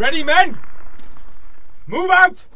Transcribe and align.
Ready, 0.00 0.24
men? 0.24 0.58
Move 1.86 2.10
out! 2.10 2.46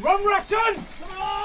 Run, 0.00 0.24
Russians! 0.24 0.94
Come 1.00 1.22
on! 1.22 1.38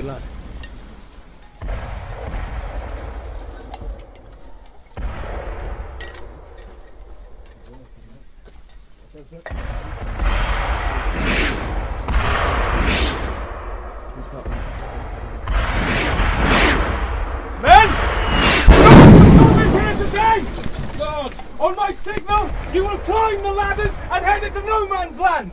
Good 0.00 0.06
luck. 0.06 0.22
Men! 17.60 17.88
Stop 18.64 19.58
is 19.60 19.72
here 19.74 19.96
today! 20.06 20.46
On 21.58 21.76
my 21.76 21.92
signal, 21.92 22.50
you 22.72 22.84
will 22.84 22.96
climb 23.00 23.42
the 23.42 23.52
ladders 23.52 23.92
and 24.10 24.24
head 24.24 24.44
into 24.44 24.62
no 24.62 24.88
man's 24.88 25.18
land. 25.18 25.52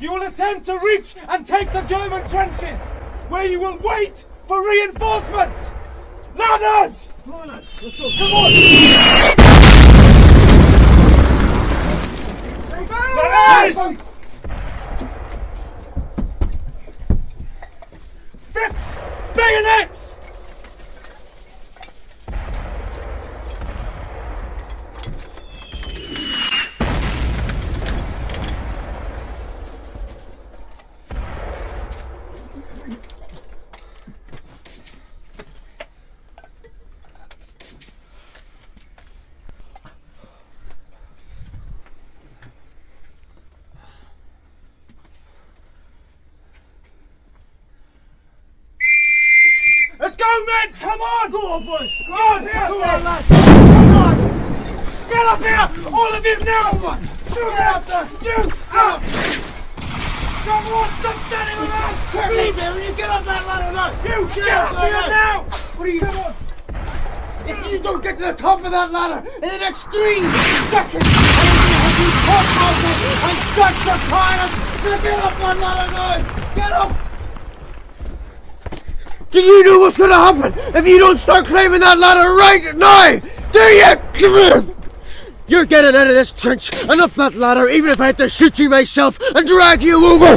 You 0.00 0.14
will 0.14 0.22
attempt 0.22 0.64
to 0.66 0.78
reach 0.78 1.16
and 1.28 1.46
take 1.46 1.70
the 1.74 1.82
German 1.82 2.26
trenches, 2.30 2.80
where 3.28 3.44
you 3.44 3.60
will 3.60 3.78
wait 3.78 4.24
for 4.46 4.62
reinforcements. 4.68 5.70
Ladders! 6.36 7.08
Come 7.24 7.34
on, 7.34 7.48
lads. 7.48 7.64
Ladders! 13.16 13.98
Fix 18.52 18.96
bayonets! 19.34 20.14
Let's 50.00 50.16
go, 50.34 50.44
men! 50.46 50.72
Come 50.80 51.00
on! 51.00 51.30
Go 51.30 51.52
on, 51.52 51.66
boys! 51.66 51.90
Go 52.06 52.14
on, 52.14 52.42
here! 52.42 52.52
Come 52.52 52.82
on, 52.82 53.04
lads! 53.04 53.28
Come 53.28 53.96
on! 53.96 54.16
Get 55.08 55.26
up 55.26 55.40
here! 55.40 55.92
All 55.92 56.14
of 56.14 56.26
you 56.26 56.38
now! 56.40 56.70
Come 56.70 56.86
on! 56.86 57.02
You 57.34 57.42
up 57.42 57.86
there! 57.86 58.08
You 58.22 58.36
up! 58.72 59.02
Come 60.44 60.66
on, 60.74 60.88
stop 61.00 61.16
standing 61.26 61.58
around! 61.58 61.94
Me 62.34 62.50
when 62.52 62.82
you 62.84 62.96
get 62.96 63.10
up 63.10 63.24
that 63.24 63.46
ladder 63.46 63.72
now! 63.72 63.90
You 64.02 64.28
get 64.34 64.48
up 64.48 64.70
here 64.84 65.08
now! 65.08 65.42
What 65.42 65.86
are 65.86 65.88
you 65.88 66.00
Come 66.00 66.18
on! 66.18 66.34
If 67.46 67.72
you 67.72 67.78
don't 67.78 68.02
get 68.02 68.16
to 68.18 68.24
the 68.24 68.32
top 68.32 68.64
of 68.64 68.70
that 68.70 68.90
ladder 68.90 69.28
in 69.34 69.48
the 69.48 69.58
next 69.58 69.82
three 69.92 70.20
seconds, 70.72 71.04
I'm 71.04 71.28
going 71.28 71.60
to 71.60 71.76
have 71.76 72.00
you 72.00 72.10
pop 72.24 72.46
out 72.64 72.76
and 73.24 73.38
start 73.52 73.74
the 73.84 73.96
fire! 74.08 74.48
So 74.80 75.02
get 75.02 75.24
up 75.24 75.36
that 75.38 75.56
ladder 75.58 75.92
now! 75.92 76.43
Do 79.34 79.40
you 79.40 79.64
know 79.64 79.80
what's 79.80 79.96
to 79.96 80.06
happen 80.06 80.54
if 80.76 80.86
you 80.86 80.96
don't 81.00 81.18
start 81.18 81.46
climbing 81.46 81.80
that 81.80 81.98
ladder 81.98 82.34
right 82.34 82.76
now? 82.76 83.18
Do 83.50 83.58
you? 83.58 83.96
Come! 84.12 84.72
You're 85.48 85.64
getting 85.64 85.96
out 85.96 86.06
of 86.06 86.14
this 86.14 86.30
trench 86.30 86.70
and 86.88 87.00
up 87.00 87.10
that 87.14 87.34
ladder, 87.34 87.68
even 87.68 87.90
if 87.90 88.00
I 88.00 88.06
have 88.06 88.16
to 88.18 88.28
shoot 88.28 88.60
you 88.60 88.68
myself 88.68 89.18
and 89.34 89.44
drag 89.44 89.82
you 89.82 90.06
over! 90.06 90.36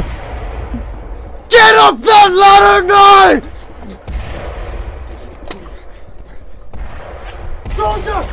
Get 1.48 1.74
up 1.76 2.00
that 2.00 2.32
ladder 2.32 2.86
now! 2.88 3.40
Soldier! 7.76 8.28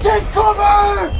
Take 0.00 0.32
cover! 0.32 1.19